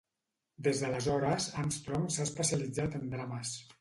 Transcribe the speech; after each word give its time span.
Des 0.67 0.79
d'aleshores, 0.83 1.47
Armstrong 1.65 2.07
s'ha 2.17 2.25
especialitzat 2.31 2.97
en 3.03 3.07
drames. 3.17 3.55